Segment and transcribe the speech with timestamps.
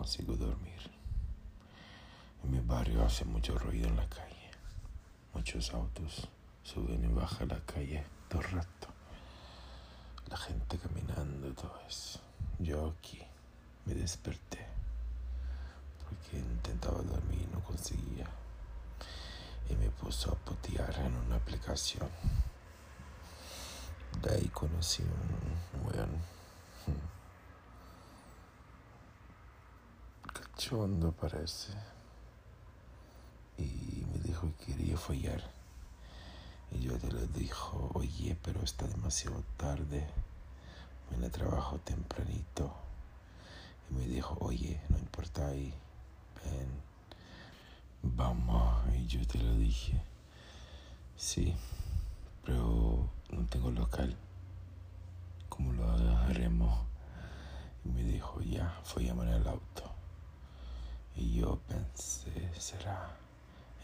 [0.00, 0.80] consigo dormir.
[2.42, 4.50] En mi barrio hace mucho ruido en la calle.
[5.34, 6.26] Muchos autos
[6.62, 8.88] suben y bajan la calle todo el rato.
[10.30, 12.18] La gente caminando, todo eso.
[12.58, 13.20] Yo aquí
[13.84, 14.64] me desperté
[16.02, 18.26] porque intentaba dormir y no conseguía.
[19.68, 22.08] Y me puso a putear en una aplicación.
[24.22, 26.39] De ahí conocí un weón
[30.60, 31.72] Cachondo parece.
[33.56, 35.42] Y me dijo que quería follar.
[36.70, 40.06] Y yo te lo dijo, oye, pero está demasiado tarde.
[41.08, 42.74] Viene a trabajo tempranito.
[43.88, 45.72] Y me dijo, oye, no importa ahí.
[46.44, 46.68] Ven.
[48.02, 48.84] Vamos.
[48.94, 49.98] Y yo te lo dije.
[51.16, 51.56] Sí,
[52.44, 54.14] pero no tengo local.
[55.48, 56.80] ¿Cómo lo haremos?
[57.82, 59.89] Y me dijo, ya, fue llamar el auto.
[61.56, 63.10] Pensé, será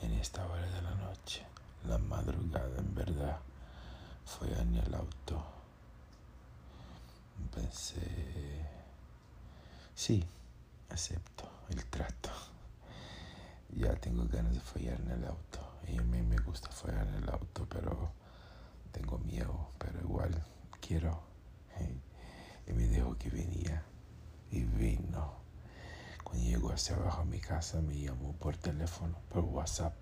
[0.02, 1.44] en esta hora de la noche,
[1.88, 3.38] la madrugada en verdad,
[4.24, 5.42] fue en el auto.
[7.54, 8.00] Pensé,
[9.94, 10.24] sí,
[10.90, 12.30] acepto el trato.
[13.74, 15.60] Ya tengo ganas de follar en el auto.
[15.88, 18.10] Y a mí me gusta follar en el auto, pero
[18.92, 20.42] tengo miedo, pero igual
[20.80, 21.20] quiero.
[22.66, 23.75] Y me dijo que venía
[26.76, 29.94] hacia abajo a mi casa me llamó por teléfono, por WhatsApp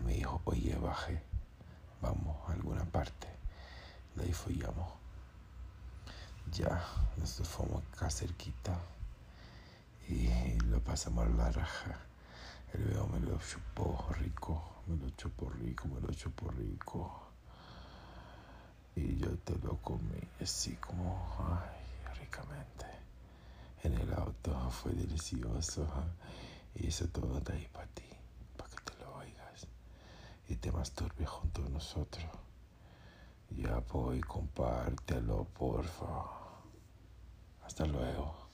[0.00, 1.22] y me dijo, oye, baje,
[2.02, 3.28] vamos a alguna parte.
[4.16, 4.92] De ahí fuimos.
[6.50, 6.82] Ya,
[7.18, 8.76] nos fuimos acá cerquita
[10.08, 12.00] y lo pasamos a la raja.
[12.72, 17.28] El veo me lo chupó rico, me lo chupó rico, me lo chupó rico.
[18.96, 23.05] Y yo te lo comí así como, ay, ricamente.
[23.86, 25.86] En el auto fue delicioso.
[26.74, 28.02] Y eso todo de ahí para ti,
[28.56, 29.68] para que te lo oigas.
[30.48, 32.26] Y te masturbes junto a nosotros.
[33.50, 36.24] Ya voy, compártelo, porfa.
[37.64, 38.45] Hasta luego.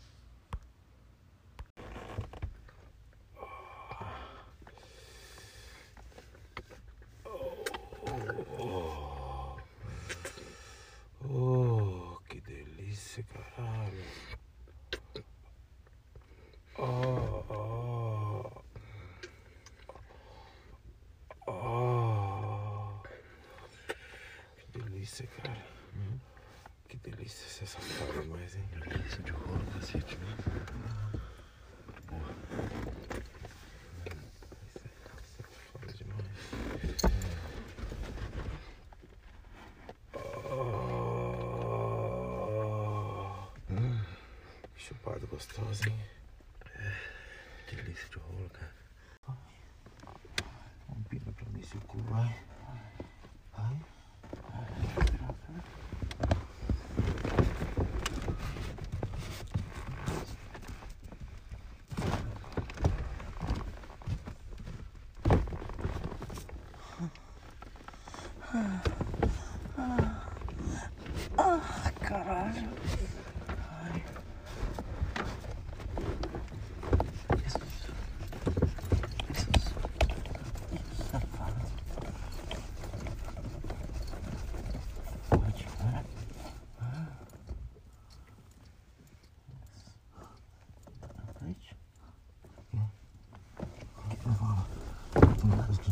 [25.02, 25.66] delícia, cara.
[25.96, 26.18] Hum?
[26.88, 28.68] Que delícia ser safada demais, hein?
[28.70, 30.36] Delícia de rolo, cacete, né?
[31.86, 32.30] Muito boa.
[34.68, 34.90] Isso é,
[35.24, 35.42] isso
[35.72, 36.26] foda demais.
[40.14, 40.92] Oh.
[44.76, 45.98] Chupado gostoso, hein?
[46.76, 46.92] É,
[47.74, 48.72] delícia de rolo, cara.
[50.88, 52.51] Vamos pira pra mim se o cu vai.
[71.54, 71.60] Oh
[72.00, 72.70] caralho.
[73.84, 74.02] Ai.
[95.76, 95.91] Jesus.